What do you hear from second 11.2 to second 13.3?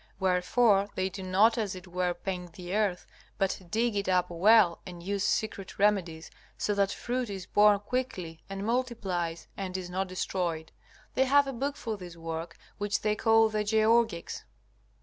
have a book for this work, which they